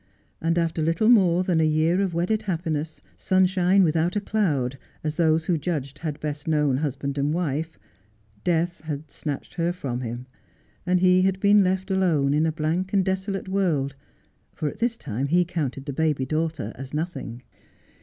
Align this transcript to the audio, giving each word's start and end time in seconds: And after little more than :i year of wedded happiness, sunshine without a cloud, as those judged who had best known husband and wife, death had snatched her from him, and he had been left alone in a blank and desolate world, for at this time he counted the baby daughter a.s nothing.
And 0.41 0.57
after 0.57 0.81
little 0.81 1.09
more 1.09 1.43
than 1.43 1.61
:i 1.61 1.63
year 1.63 2.01
of 2.01 2.15
wedded 2.15 2.41
happiness, 2.41 3.03
sunshine 3.17 3.83
without 3.83 4.15
a 4.15 4.19
cloud, 4.19 4.79
as 5.03 5.15
those 5.15 5.45
judged 5.59 5.99
who 5.99 6.07
had 6.07 6.19
best 6.19 6.47
known 6.47 6.77
husband 6.77 7.19
and 7.19 7.31
wife, 7.31 7.77
death 8.43 8.81
had 8.85 9.11
snatched 9.11 9.53
her 9.53 9.71
from 9.71 10.01
him, 10.01 10.25
and 10.87 11.01
he 11.01 11.21
had 11.21 11.39
been 11.39 11.63
left 11.63 11.91
alone 11.91 12.33
in 12.33 12.47
a 12.47 12.51
blank 12.51 12.93
and 12.93 13.05
desolate 13.05 13.47
world, 13.47 13.93
for 14.55 14.67
at 14.67 14.79
this 14.79 14.97
time 14.97 15.27
he 15.27 15.45
counted 15.45 15.85
the 15.85 15.93
baby 15.93 16.25
daughter 16.25 16.73
a.s 16.77 16.95
nothing. 16.95 17.43